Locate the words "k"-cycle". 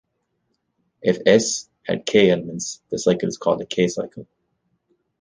3.67-4.25